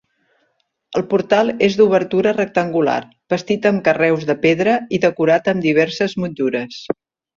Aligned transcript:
El 0.99 1.03
portal 1.11 1.51
és 1.67 1.75
d'obertura 1.81 2.33
rectangular, 2.37 2.97
bastit 3.35 3.67
amb 3.73 3.83
carreus 3.89 4.27
de 4.31 4.37
pedra 4.47 4.75
i 4.99 5.01
decorat 5.05 5.51
amb 5.55 5.67
diverses 5.67 6.17
motllures. 6.25 6.81